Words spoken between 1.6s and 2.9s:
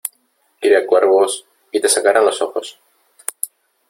y te sacaran los ojos.